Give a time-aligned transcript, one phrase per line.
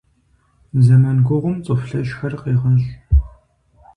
[0.85, 2.89] Зэман гугъум цӏыху лъэщхэр къегъэщӏ.